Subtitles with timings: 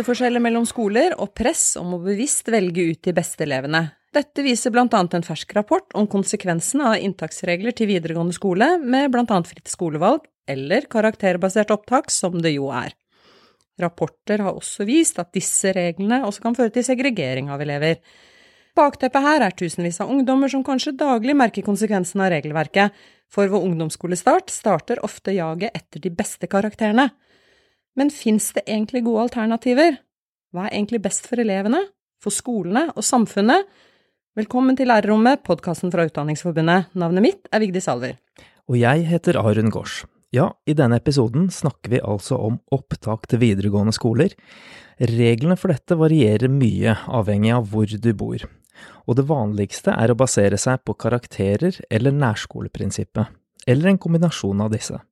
[0.00, 3.90] klasseforskjeller mellom skoler og press om å bevisst velge ut de beste elevene.
[4.14, 9.50] Dette viser annet en fersk rapport om konsekvensene av inntaksregler til videregående skole med annet
[9.50, 12.94] fritt skolevalg eller karakterbasert opptak, som det jo er.
[13.78, 18.00] Rapporter har også vist at disse reglene også kan føre til segregering av elever.
[18.74, 22.88] Bakteppet her er tusenvis av ungdommer som kanskje daglig merker konsekvensen av regelverket,
[23.28, 27.10] for ved ungdomsskolestart starter ofte jaget etter de beste karakterene.
[27.98, 29.96] Men fins det egentlig gode alternativer?
[30.54, 31.80] Hva er egentlig best for elevene,
[32.22, 33.66] for skolene og samfunnet?
[34.38, 36.92] Velkommen til Lærerrommet, podkasten fra Utdanningsforbundet.
[36.94, 38.14] Navnet mitt er Vigdis Salver.
[38.70, 40.04] Og jeg heter Arun Gaars.
[40.30, 44.38] Ja, i denne episoden snakker vi altså om opptak til videregående skoler.
[45.10, 48.46] Reglene for dette varierer mye, avhengig av hvor du bor.
[49.10, 53.34] Og det vanligste er å basere seg på karakterer eller nærskoleprinsippet,
[53.66, 55.02] eller en kombinasjon av disse.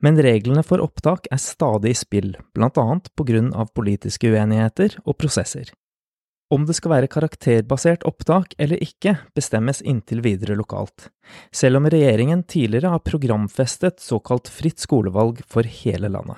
[0.00, 4.98] Men reglene for opptak er stadig i spill, blant annet på grunn av politiske uenigheter
[5.04, 5.72] og prosesser.
[6.52, 11.08] Om det skal være karakterbasert opptak eller ikke, bestemmes inntil videre lokalt,
[11.48, 16.36] selv om regjeringen tidligere har programfestet såkalt fritt skolevalg for hele landet.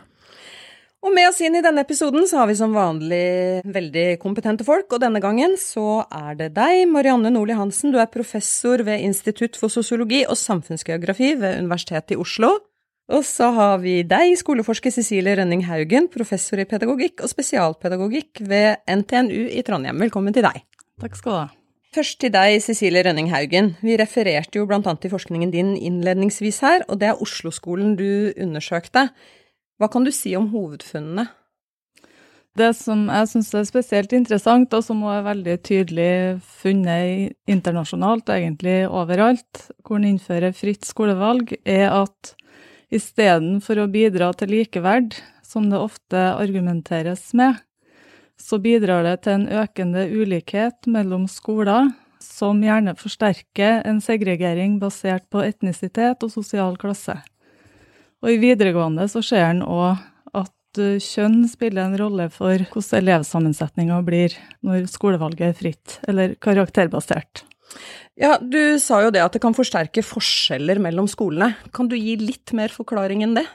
[1.04, 4.86] Og med oss inn i denne episoden så har vi som vanlig veldig kompetente folk,
[4.88, 7.92] og denne gangen så er det deg, Marianne Nordli Hansen.
[7.92, 12.54] Du er professor ved Institutt for sosiologi og samfunnsgeografi ved Universitetet i Oslo.
[13.12, 18.80] Og så har vi deg, skoleforsker Cecilie Rønning Haugen, professor i pedagogikk og spesialpedagogikk ved
[18.88, 19.98] NTNU i Trondheim.
[20.00, 20.62] Velkommen til deg.
[21.02, 21.48] Takk skal du ha.
[21.94, 23.74] Først til deg, Cecilie Rønning Haugen.
[23.84, 29.10] Vi refererte jo annet til forskningen din innledningsvis her, og det er Oslo-skolen du undersøkte.
[29.76, 31.26] Hva kan du si om hovedfunnene?
[32.56, 38.86] Det som jeg syns er spesielt interessant, og som er veldig tydelig funnet internasjonalt, egentlig
[38.88, 42.32] overalt, hvor en innfører fritt skolevalg, er at
[42.94, 47.58] Istedenfor å bidra til likeverd, som det ofte argumenteres med,
[48.38, 51.90] så bidrar det til en økende ulikhet mellom skoler,
[52.22, 57.16] som gjerne forsterker en segregering basert på etnisitet og sosial klasse.
[58.24, 59.98] Og i videregående så ser en òg
[60.32, 67.44] at kjønn spiller en rolle for hvordan elevsammensetninga blir når skolevalget er fritt eller karakterbasert.
[68.14, 71.54] Ja, Du sa jo det at det kan forsterke forskjeller mellom skolene.
[71.74, 73.46] Kan du gi litt mer forklaring enn det?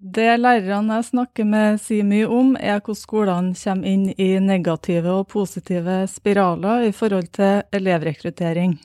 [0.00, 5.12] Det lærerne jeg snakker med sier mye om, er hvordan skolene kommer inn i negative
[5.12, 8.78] og positive spiraler i forhold til elevrekruttering.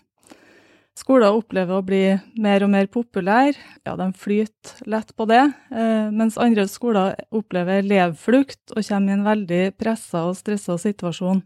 [0.96, 2.04] Skoler opplever å bli
[2.40, 5.42] mer og mer populære, ja, de flyter lett på det,
[5.72, 11.44] eh, mens andre skoler opplever elevflukt og kommer i en veldig pressa og stressa situasjon.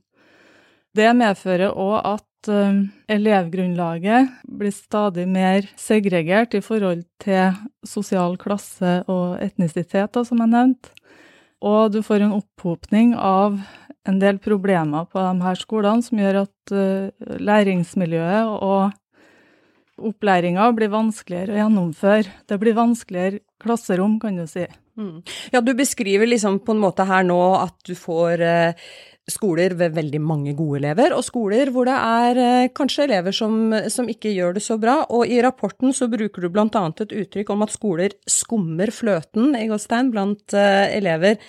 [0.94, 9.42] Det medfører òg at elevgrunnlaget blir stadig mer segregert i forhold til sosial klasse og
[9.44, 10.94] etnisitet, da, som jeg nevnte.
[11.60, 13.60] Og du får en opphopning av
[14.08, 18.96] en del problemer på de her skolene som gjør at uh, læringsmiljøet og
[20.10, 22.38] opplæringa blir vanskeligere å gjennomføre.
[22.48, 24.64] Det blir vanskeligere klasserom, kan du si.
[25.00, 25.20] Mm.
[25.52, 28.90] Ja, du beskriver liksom på en måte her nå at du får uh,
[29.34, 33.74] skoler ved veldig mange gode elever, og skoler hvor det er eh, kanskje elever som,
[33.92, 35.02] som, ikke gjør det så bra.
[35.16, 36.68] Og i rapporten så bruker du bl.a.
[36.68, 41.40] et uttrykk om at skoler skummer fløten i Gåstein blant uh, elever.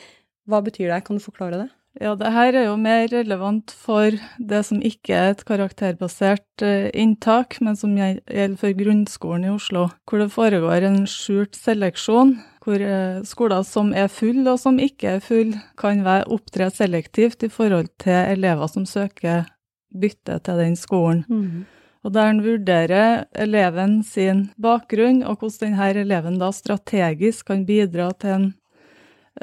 [0.50, 1.68] Hva betyr det, kan du forklare det?
[2.00, 6.86] Ja, det her er jo mer relevant for det som ikke er et karakterbasert uh,
[6.94, 12.82] inntak, men som gjelder for grunnskolen i Oslo, hvor det foregår en skjult seleksjon hvor
[12.84, 17.52] eh, skoler som er full og som ikke er full, kan være opptre selektivt i
[17.52, 19.46] forhold til elever som søker
[19.90, 21.24] bytte til den skolen.
[21.28, 21.66] Mm.
[22.04, 28.08] Og der en vurderer eleven sin bakgrunn, og hvordan denne eleven da strategisk kan bidra
[28.16, 28.46] til en,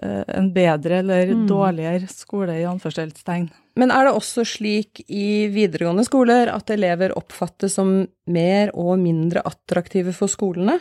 [0.02, 1.46] eh, en bedre eller mm.
[1.50, 3.50] dårligere skole, i anførselstegn.
[3.78, 9.44] Men er det også slik i videregående skoler at elever oppfattes som mer og mindre
[9.46, 10.80] attraktive for skolene?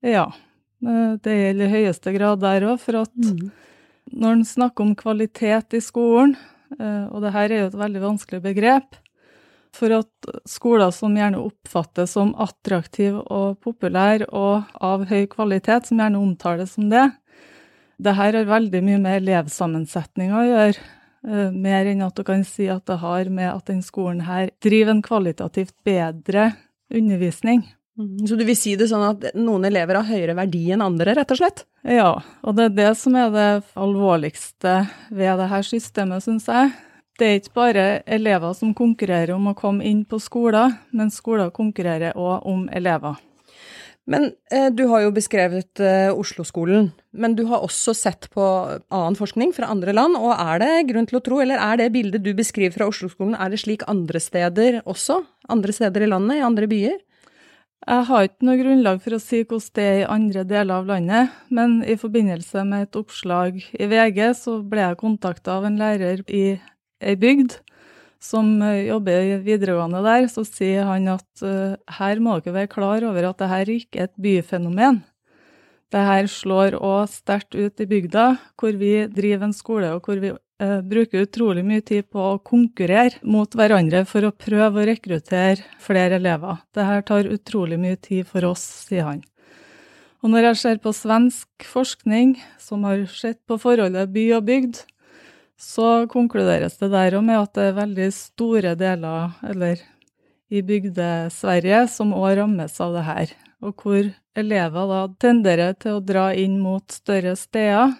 [0.00, 0.30] Ja,
[0.78, 3.50] det gjelder i høyeste grad der òg, for at mm.
[4.14, 6.36] når en snakker om kvalitet i skolen,
[6.78, 8.98] eh, og det her er jo et veldig vanskelig begrep,
[9.74, 16.00] for at skoler som gjerne oppfattes som attraktive og populære og av høy kvalitet, som
[16.00, 17.08] gjerne omtales som det,
[17.98, 20.86] det her har veldig mye med elevsammensetninga å gjøre.
[21.26, 24.52] Eh, mer enn at du kan si at det har med at den skolen her
[24.62, 26.52] driver en kvalitativt bedre
[26.94, 27.64] undervisning.
[27.98, 31.16] Mm, så du vil si det sånn at noen elever har høyere verdi enn andre,
[31.18, 31.64] rett og slett?
[31.82, 32.12] Ja,
[32.46, 33.48] og det er det som er det
[33.78, 34.80] alvorligste
[35.10, 36.74] ved det her systemet, syns jeg.
[37.18, 41.50] Det er ikke bare elever som konkurrerer om å komme inn på skoler, men skoler
[41.54, 43.18] konkurrerer òg om elever.
[44.08, 49.18] Men eh, du har jo beskrevet eh, Oslo-skolen, men du har også sett på annen
[49.18, 52.24] forskning fra andre land, og er det grunn til å tro, eller er det bildet
[52.24, 55.18] du beskriver fra Oslo-skolen, er det slik andre steder også?
[55.52, 56.96] Andre steder i landet, i andre byer?
[57.86, 60.88] Jeg har ikke noe grunnlag for å si hvordan det er i andre deler av
[60.90, 65.78] landet, men i forbindelse med et oppslag i VG så ble jeg kontakta av en
[65.78, 66.58] lærer i
[66.98, 67.60] ei bygd
[68.18, 70.26] som jobber i videregående der.
[70.26, 74.10] Så sier han at uh, her må dere være klar over at dette ikke er
[74.10, 75.00] et byfenomen.
[75.94, 78.26] Dette slår òg sterkt ut i bygda,
[78.58, 82.40] hvor vi driver en skole og hvor vi eh, bruker utrolig mye tid på å
[82.42, 86.60] konkurrere mot hverandre for å prøve å rekruttere flere elever.
[86.74, 89.22] Dette tar utrolig mye tid for oss, sier han.
[90.18, 94.80] Og når jeg ser på svensk forskning som har sett på forholdet by og bygd,
[95.58, 99.82] så konkluderes det der òg med at det er veldig store deler, eller
[100.50, 106.04] i Bygde-Sverige, som òg rammes av det her og hvor elever da tenderer til å
[106.04, 107.96] dra inn mot større steder,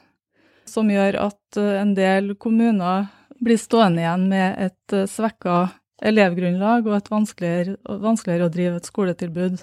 [0.68, 3.08] som gjør at eh, en del kommuner
[3.42, 5.68] blir stående igjen med et eh, svekka
[5.98, 9.62] elevgrunnlag og et vanskeligere, vanskeligere å drive et skoletilbud.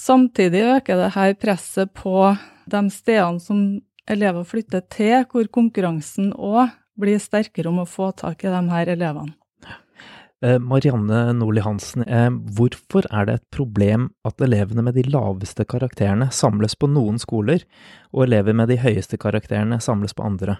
[0.00, 2.32] Samtidig øker dette presset på
[2.70, 3.66] de stedene som
[4.08, 8.92] elever flytter til, hvor konkurransen òg blir sterkere om å få tak i de her
[8.96, 9.36] elevene.
[10.42, 15.62] Eh, Marianne Nordli Hansen, eh, hvorfor er det et problem at elevene med de laveste
[15.64, 17.62] karakterene samles på noen skoler,
[18.10, 20.58] og elever med de høyeste karakterene samles på andre?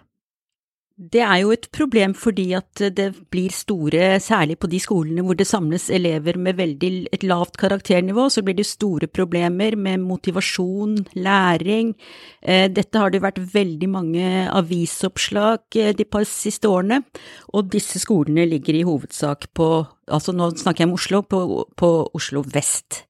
[1.03, 5.35] Det er jo et problem fordi at det blir store, særlig på de skolene hvor
[5.35, 11.01] det samles elever med veldig et lavt karakternivå, så blir det store problemer med motivasjon,
[11.19, 11.95] læring.
[12.43, 17.03] Eh, dette har det vært veldig mange avisoppslag eh, de par siste årene,
[17.51, 19.73] og disse skolene ligger i hovedsak på,
[20.07, 21.43] altså nå snakker jeg om Oslo, på,
[21.75, 23.09] på Oslo vest.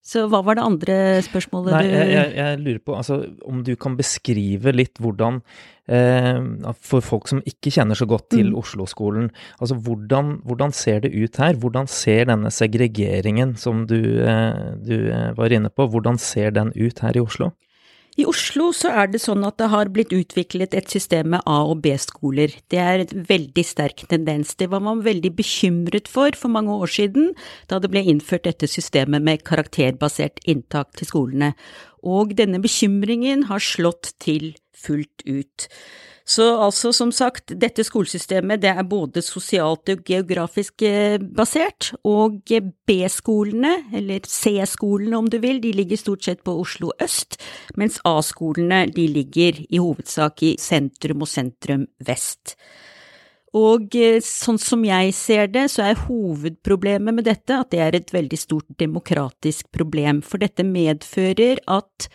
[0.00, 0.94] Så hva var det andre
[1.24, 5.42] spørsmålet Nei, du jeg, jeg, jeg, lurer på altså, om du kan beskrive litt hvordan
[5.92, 6.38] eh,
[6.80, 8.56] For folk som ikke kjenner så godt til mm.
[8.62, 9.28] Oslo-skolen,
[9.60, 11.58] altså hvordan, hvordan, ser det ut her?
[11.60, 16.72] Hvordan ser denne segregeringen som du, eh, du eh, var inne på, hvordan ser den
[16.78, 17.52] ut her i Oslo?
[18.20, 21.62] I Oslo så er det sånn at det har blitt utviklet et system med A-
[21.70, 22.52] og B-skoler.
[22.68, 24.52] Det er en veldig sterk tendens.
[24.60, 27.30] Det var man veldig bekymret for for mange år siden,
[27.70, 31.54] da det ble innført dette systemet med karakterbasert inntak til skolene.
[32.04, 35.68] Og denne bekymringen har slått til fullt ut.
[36.30, 42.38] Så altså, som sagt, dette skolesystemet det er både sosialt og geografisk eh, basert, og
[42.86, 47.40] B-skolene, eller C-skolene om du vil, de ligger stort sett på Oslo øst,
[47.80, 52.54] mens A-skolene de ligger i hovedsak i sentrum og sentrum vest.
[53.58, 57.98] Og eh, sånn som jeg ser det, så er hovedproblemet med dette at det er
[57.98, 62.06] et veldig stort demokratisk problem, for dette medfører at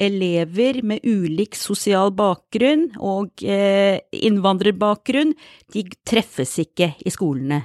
[0.00, 5.34] elever med ulik sosial bakgrunn og eh, innvandrerbakgrunn,
[5.74, 7.64] de treffes ikke i skolene.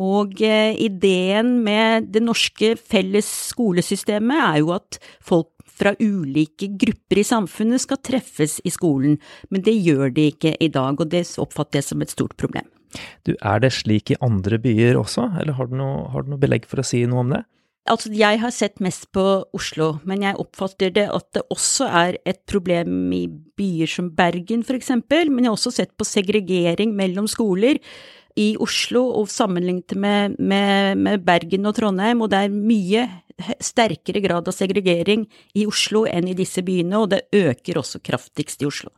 [0.00, 7.22] Og eh, ideen med det norske felles skolesystemet er jo at folk fra ulike grupper
[7.22, 9.16] i samfunnet skal treffes i skolen,
[9.48, 12.68] men det gjør de ikke i dag, og det oppfatter jeg som et stort problem.
[13.24, 16.42] Du, Er det slik i andre byer også, eller har du noe, har du noe
[16.42, 17.44] belegg for å si noe om det?
[17.88, 19.22] Altså, jeg har sett mest på
[19.56, 23.24] Oslo, men jeg oppfatter det at det også er et problem i
[23.56, 27.80] byer som Bergen, for eksempel, men jeg har også sett på segregering mellom skoler
[28.38, 33.08] i Oslo og sammenlignet med, med, med Bergen og Trondheim, og det er mye
[33.64, 35.24] sterkere grad av segregering
[35.56, 38.92] i Oslo enn i disse byene, og det øker også kraftigst i Oslo.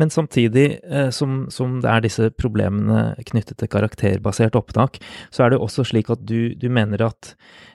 [0.00, 5.00] Men samtidig eh, som, som, det er disse problemene knyttet til karakterbasert opptak,
[5.30, 7.34] så er det også slik at du, du mener at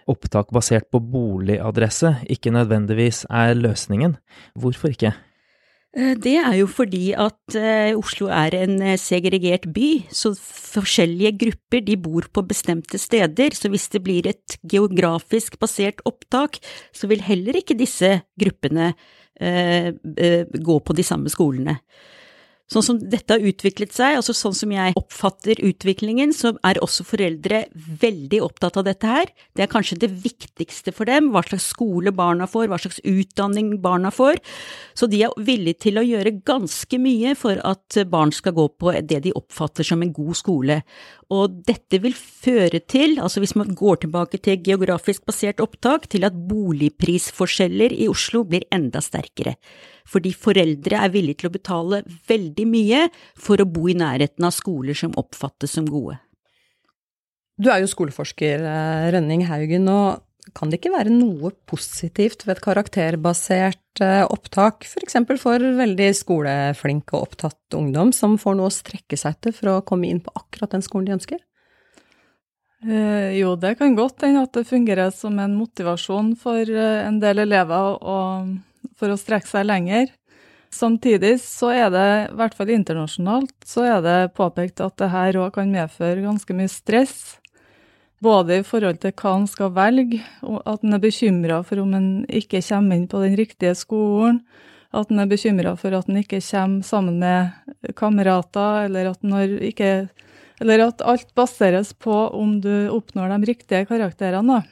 [0.10, 4.18] opptak basert på boligadresse ikke nødvendigvis er løsningen.
[4.60, 5.15] Hvorfor ikke?
[5.96, 11.86] Eh, det er jo fordi at eh, Oslo er en segregert by, så forskjellige grupper
[11.88, 13.56] de bor på bestemte steder.
[13.56, 16.60] Så hvis det blir et geografisk basert opptak,
[16.94, 18.94] så vil heller ikke disse gruppene
[19.39, 21.80] gå på de samme skolene.
[22.65, 27.04] Sånn som dette har utviklet seg, altså sånn som jeg oppfatter utviklingen, så er også
[27.06, 27.60] foreldre
[28.01, 29.30] veldig opptatt av dette her.
[29.54, 33.75] Det er kanskje det viktigste for dem, hva slags skole barna får, hva slags utdanning
[33.84, 34.42] barna får.
[34.98, 38.96] Så de er villige til å gjøre ganske mye for at barn skal gå på
[38.98, 40.82] det de oppfatter som en god skole.
[41.34, 46.27] Og dette vil føre til, altså hvis man går tilbake til geografisk basert opptak, til
[46.27, 49.55] at boligprisforskjeller i Oslo blir enda sterkere.
[50.05, 53.01] Fordi foreldre er villige til å betale veldig mye
[53.41, 56.20] for å bo i nærheten av skoler som oppfattes som gode.
[57.58, 62.58] Du er jo skoleforsker, eh, Rønning Haugen, og kan det ikke være noe positivt ved
[62.58, 65.18] et karakterbasert eh, opptak, f.eks.
[65.18, 69.74] For, for veldig skoleflink og opptatt ungdom som får noe å strekke seg etter for
[69.74, 71.42] å komme inn på akkurat den skolen de ønsker?
[72.86, 77.18] Eh, jo, det kan godt hende at det fungerer som en motivasjon for eh, en
[77.24, 78.54] del elever og,
[79.00, 80.12] for å strekke seg lenger.
[80.75, 85.40] Samtidig så er det, i hvert fall internasjonalt, så er det påpekt at det her
[85.40, 87.40] òg kan medføre ganske mye stress.
[88.24, 92.07] Både i forhold til hva han skal velge, at han er bekymra for om han
[92.31, 94.39] ikke kommer inn på den riktige skolen,
[94.95, 99.19] at han er bekymra for at han ikke kommer sammen med kamerater, eller at,
[99.60, 100.07] ikke,
[100.63, 104.63] eller at alt baseres på om du oppnår de riktige karakterene.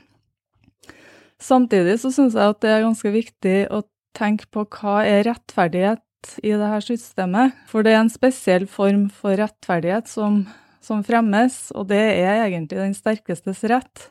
[1.43, 3.83] Samtidig så syns jeg at det er ganske viktig å
[4.15, 6.03] tenke på hva er rettferdighet
[6.39, 7.57] i dette systemet.
[7.67, 10.45] For det er en spesiell form for rettferdighet som,
[10.84, 14.10] som fremmes, og det er egentlig den sterkestes rett.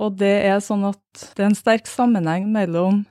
[0.00, 3.04] Og det er sånn at det er en sterk sammenheng mellom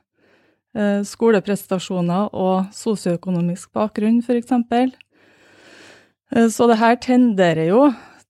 [0.77, 4.53] eh, skoleprestasjoner og sosioøkonomisk bakgrunn, f.eks.
[6.35, 7.87] Eh, så det her tenderer jo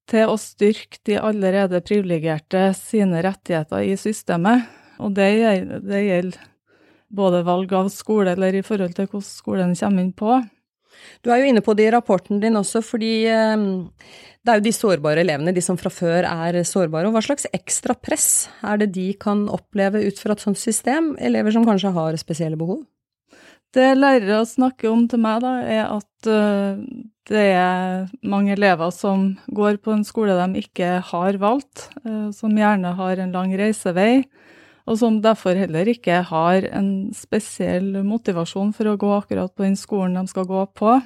[0.09, 4.67] til å styrke de allerede privilegerte sine rettigheter i systemet.
[5.01, 5.31] Og det,
[5.83, 6.43] det gjelder
[7.15, 10.39] både valg av skole eller i forhold til hvordan skolen kommer inn på.
[11.23, 13.65] Du er jo inne på det i rapporten din også, fordi eh,
[14.45, 17.09] det er jo de sårbare elevene, de som fra før er sårbare.
[17.09, 21.15] Og hva slags ekstra press er det de kan oppleve ut fra et sånt system,
[21.17, 22.83] elever som kanskje har spesielle behov?
[23.75, 26.83] Det lærere snakker om til meg, da, er at eh,
[27.25, 32.53] det er mange elever som går på en skole de ikke har valgt, eh, som
[32.55, 34.23] gjerne har en lang reisevei
[34.85, 39.77] og som derfor heller ikke har en spesiell motivasjon for å gå akkurat på den
[39.79, 40.99] skolen de skal gå på.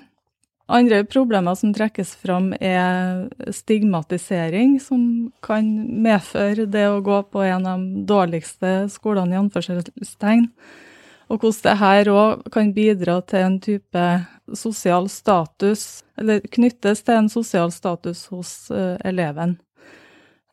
[0.69, 5.65] Andre problemer som trekkes fram, er stigmatisering, som kan
[6.03, 10.45] medføre det å gå på en av de dårligste skolene, i anførselstegn.
[11.29, 14.05] Og hvordan det her òg kan bidra til en type
[14.57, 19.57] sosial status, eller knyttes til en sosial status hos uh, eleven.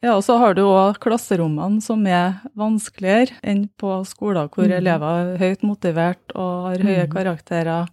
[0.06, 4.74] Ja, og så har du òg klasserommene som er vanskeligere enn på skoler hvor mm.
[4.76, 7.10] elever er høyt motivert og har høye mm.
[7.10, 7.88] karakterer,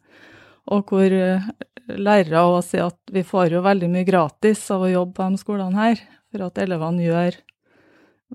[0.69, 1.47] og hvor eh,
[1.89, 5.41] lærere òg sier at vi får jo veldig mye gratis av å jobbe på de
[5.41, 7.41] skolene her, for at elevene gjør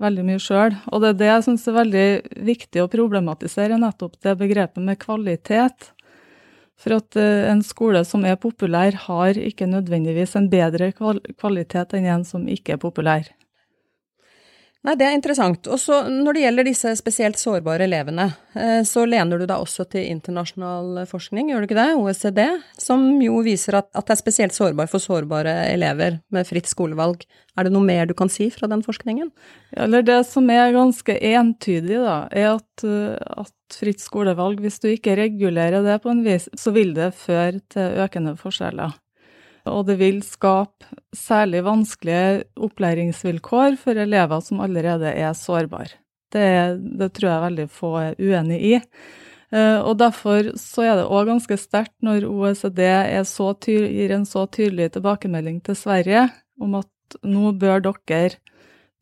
[0.03, 0.75] veldig mye sjøl.
[0.91, 2.05] Og det er det jeg syns er veldig
[2.51, 5.93] viktig å problematisere, nettopp det begrepet med kvalitet.
[6.79, 12.15] For at eh, en skole som er populær, har ikke nødvendigvis en bedre kvalitet enn
[12.19, 13.29] en som ikke er populær.
[14.87, 15.67] Nei, det er interessant.
[15.67, 19.83] Og så når det gjelder disse spesielt sårbare elevene, eh, så lener du deg også
[19.91, 22.39] til internasjonal forskning, gjør du ikke det, OECD,
[22.79, 27.27] som jo viser at, at det er spesielt sårbar for sårbare elever med fritt skolevalg.
[27.59, 29.33] Er det noe mer du kan si fra den forskningen?
[29.75, 34.93] Eller det som er ganske entydig, da, er at, eh, at fritt skolevalg, hvis du
[34.93, 38.95] ikke regulerer det på en vis, så vil det føre til økende forskjeller
[39.71, 45.97] og det vil skape særlig vanskelige opplæringsvilkår for elever som allerede er sårbare.
[46.33, 46.45] Det,
[46.99, 48.75] det tror jeg veldig få er uenig i.
[49.49, 54.91] Eh, og Derfor så er det òg ganske sterkt når OECD gir en så tydelig
[54.93, 56.27] tilbakemelding til Sverige
[56.61, 58.37] om at nå bør dere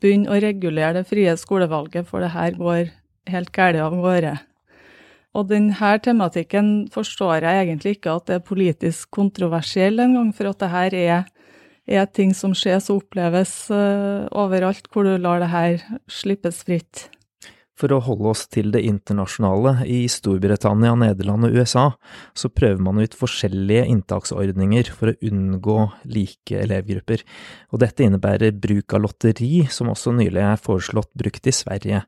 [0.01, 2.91] begynne å regulere det frie skolevalget, for det her går
[3.27, 4.37] helt galt av gårde.
[5.37, 10.63] Og denne tematikken forstår jeg egentlig ikke at det er politisk kontroversiell engang, for at
[10.63, 11.27] det her er,
[11.85, 17.07] er ting som skjes og oppleves uh, overalt hvor du lar det her slippes fritt.
[17.77, 21.85] For å holde oss til det internasjonale, i Storbritannia, Nederland og USA,
[22.33, 25.77] så prøver man ut forskjellige inntaksordninger for å unngå
[26.09, 27.21] like elevgrupper,
[27.69, 32.01] og dette innebærer bruk av lotteri, som også nylig er foreslått brukt i Sverige,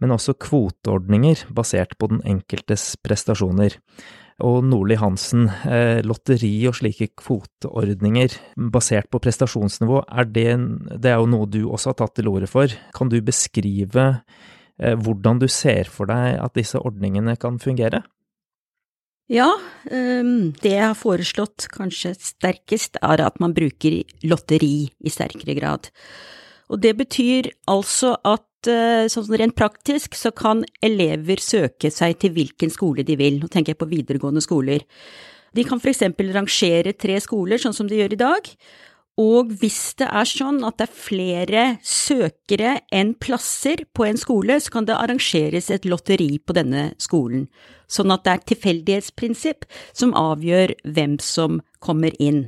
[0.00, 3.76] men også kvoteordninger basert på den enkeltes prestasjoner.
[4.40, 8.38] Og Nordli Hansen, eh, lotteri og slike kvoteordninger
[8.72, 10.48] basert på prestasjonsnivå, er det,
[10.96, 12.72] det er jo noe du også har tatt til orde for.
[12.96, 14.06] Kan du beskrive
[14.80, 18.02] hvordan du ser for deg at disse ordningene kan fungere?
[19.30, 19.46] Ja,
[19.86, 25.90] ehm, det jeg har foreslått kanskje sterkest, er at man bruker lotteri i sterkere grad.
[26.70, 32.34] Og det betyr altså at eh, sånn rent praktisk så kan elever søke seg til
[32.34, 33.38] hvilken skole de vil.
[33.38, 34.82] Nå tenker jeg på videregående skoler.
[35.54, 38.50] De kan for eksempel rangere tre skoler, sånn som de gjør i dag,
[39.20, 44.56] og hvis det er sånn at det er flere søkere enn plasser på en skole,
[44.62, 47.48] så kan det arrangeres et lotteri på denne skolen,
[47.90, 52.46] sånn at det er tilfeldighetsprinsipp som avgjør hvem som kommer inn.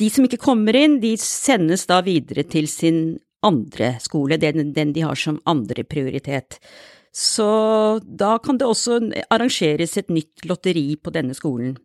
[0.00, 3.02] De som ikke kommer inn, de sendes da videre til sin
[3.44, 6.62] andre skole, den, den de har som andre prioritet.
[7.12, 11.76] Så da kan det også arrangeres et nytt lotteri på denne skolen.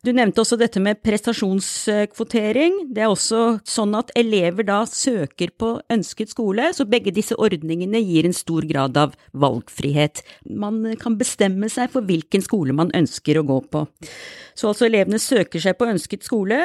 [0.00, 2.76] Du nevnte også dette med prestasjonskvotering.
[2.96, 8.00] Det er også sånn at elever da søker på ønsket skole, så begge disse ordningene
[8.00, 10.22] gir en stor grad av valgfrihet.
[10.48, 13.84] Man kan bestemme seg for hvilken skole man ønsker å gå på.
[14.56, 16.62] Så altså elevene søker seg på ønsket skole.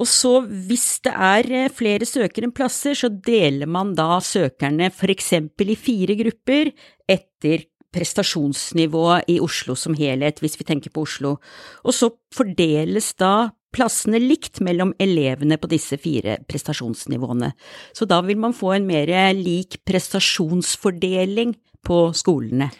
[0.00, 4.88] Og så, hvis det er eh, flere søkere enn plasser, så deler man da søkerne
[4.94, 6.70] for eksempel i fire grupper
[7.10, 11.36] etter prestasjonsnivået i Oslo som helhet, hvis vi tenker på Oslo.
[11.84, 17.52] Og så fordeles da plassene likt mellom elevene på disse fire prestasjonsnivåene.
[17.94, 21.54] Så da vil man få en mer lik prestasjonsfordeling
[21.86, 22.70] på skolene.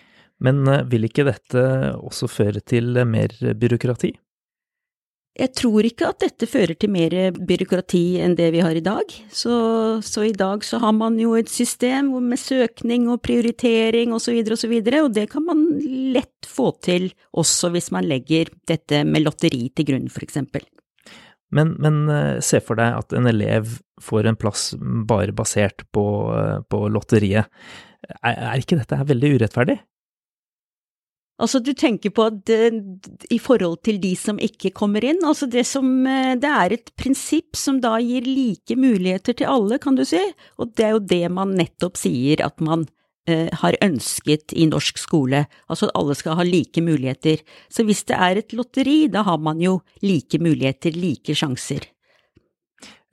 [0.41, 1.63] Men eh, vil ikke dette
[2.01, 4.15] også føre til mer byråkrati?
[5.39, 9.13] Jeg tror ikke at dette fører til mer byråkrati enn det vi har i dag.
[9.31, 9.53] Så,
[10.03, 14.41] så i dag så har man jo et system med søkning og prioritering osv.
[14.43, 15.63] osv., og, så videre, og det kan man
[16.17, 20.67] lett få til også hvis man legger dette med lotteri til grunn, for eksempel.
[21.55, 26.05] Men, men eh, se for deg at en elev får en plass bare basert på,
[26.35, 27.51] eh, på lotteriet.
[28.21, 29.81] Er, er ikke dette veldig urettferdig?
[31.41, 32.51] Altså, du tenker på at
[33.33, 36.91] i forhold til de som ikke kommer inn, altså det som eh, Det er et
[37.01, 40.21] prinsipp som da gir like muligheter til alle, kan du si,
[40.61, 42.85] og det er jo det man nettopp sier at man
[43.29, 47.41] eh, har ønsket i norsk skole, altså at alle skal ha like muligheter.
[47.73, 51.89] Så hvis det er et lotteri, da har man jo like muligheter, like sjanser.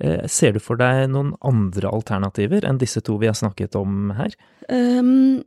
[0.03, 4.11] Eh, ser du for deg noen andre alternativer enn disse to vi har snakket om
[4.17, 4.35] her?
[4.69, 5.41] Um,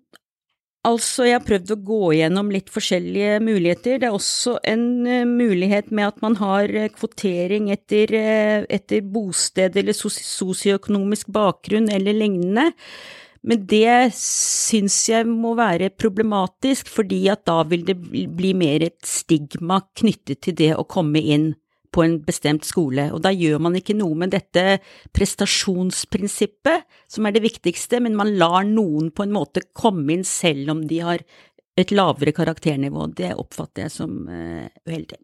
[0.88, 3.98] Altså, jeg har prøvd å gå gjennom litt forskjellige muligheter.
[4.00, 9.04] Det er også en uh, mulighet med at man har uh, kvotering etter, uh, etter
[9.04, 12.70] bosted eller sosioøkonomisk bakgrunn eller lignende.
[13.44, 19.00] Men det syns jeg må være problematisk, fordi at da vil det bli mer et
[19.04, 21.50] stigma knyttet til det å komme inn
[21.90, 24.78] på en bestemt skole, og da gjør man ikke noe med dette
[25.16, 30.70] prestasjonsprinsippet, som er det viktigste, men man lar noen på en måte komme inn selv
[30.76, 31.24] om de har
[31.80, 33.08] et lavere karakternivå.
[33.16, 35.18] Det oppfatter jeg som uh, uheldig.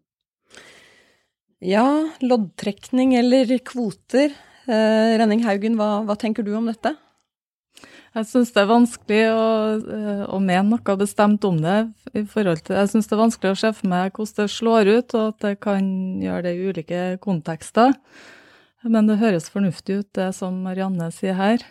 [1.65, 1.87] Ja,
[2.21, 4.33] loddtrekning eller kvoter.
[4.67, 6.93] Uh, Renning Haugen, hva, hva tenker du om dette?
[8.17, 11.93] Jeg syns det er vanskelig å, eh, å, mene noe bestemt om det.
[12.15, 14.87] i forhold til, Jeg syns det er vanskelig å se for meg hvordan det slår
[14.87, 15.85] ut, og at det kan
[16.21, 17.93] gjøre det i ulike kontekster.
[18.83, 21.61] Men det høres fornuftig ut, det som Marianne sier her.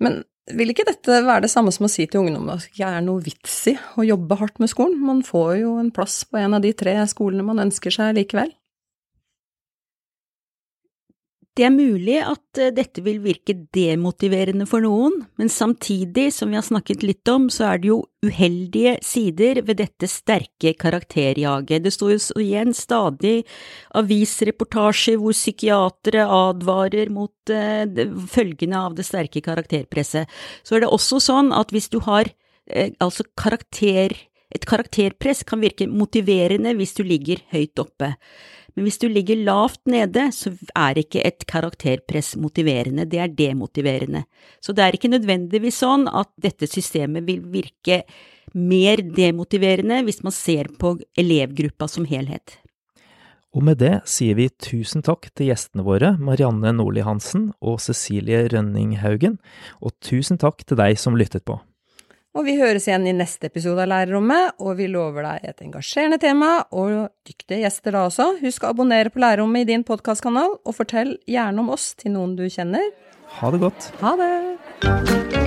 [0.00, 2.90] Men vil ikke dette være det samme som å si til ungdommen at det ikke
[2.98, 4.98] er noe vits i å jobbe hardt med skolen?
[5.00, 8.50] Man får jo en plass på en av de tre skolene man ønsker seg likevel.
[11.54, 16.58] Det er mulig at eh, dette vil virke demotiverende for noen, men samtidig, som vi
[16.58, 21.84] har snakket litt om, så er det jo uheldige sider ved dette sterke karakterjaget.
[21.84, 23.36] Det står jo igjen stadig
[23.94, 27.86] avisreportasjer hvor psykiatere advarer mot eh,
[28.34, 30.26] følgene av det sterke karakterpresset.
[30.66, 32.34] Så er det også sånn at hvis du har
[32.66, 34.16] eh, altså karakter
[34.54, 38.12] et karakterpress kan virke motiverende hvis du ligger høyt oppe.
[38.74, 44.24] Men hvis du ligger lavt nede, så er ikke et karakterpress motiverende, det er demotiverende.
[44.60, 48.02] Så det er ikke nødvendigvis sånn at dette systemet vil virke
[48.54, 52.58] mer demotiverende hvis man ser på elevgruppa som helhet.
[53.54, 58.48] Og med det sier vi tusen takk til gjestene våre, Marianne Nordli Hansen og Cecilie
[58.50, 59.38] Rønning Haugen,
[59.78, 61.60] og tusen takk til deg som lyttet på.
[62.34, 66.18] Og vi høres igjen i neste episode av Lærerrommet, og vi lover deg et engasjerende
[66.18, 68.26] tema og dyktige gjester da også.
[68.42, 72.34] Husk å abonnere på Lærerrommet i din podkastkanal, og fortell gjerne om oss til noen
[72.34, 72.90] du kjenner.
[73.38, 73.90] Ha det godt.
[74.02, 75.43] Ha det.